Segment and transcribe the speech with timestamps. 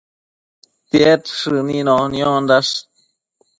[0.89, 2.73] Tied shënino niondash